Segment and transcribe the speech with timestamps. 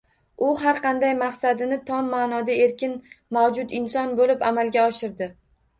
[0.45, 2.97] U har qanday maqsadini tom ma’noda erkin,
[3.39, 5.33] mavjud inson bo‘lib amalga oshirdi